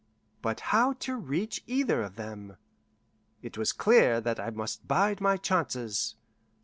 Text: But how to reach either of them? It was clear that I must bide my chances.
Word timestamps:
But 0.41 0.61
how 0.73 0.93
to 0.93 1.15
reach 1.15 1.63
either 1.67 2.01
of 2.01 2.15
them? 2.15 2.57
It 3.43 3.55
was 3.55 3.71
clear 3.71 4.19
that 4.19 4.39
I 4.39 4.49
must 4.49 4.87
bide 4.87 5.21
my 5.21 5.37
chances. 5.37 6.15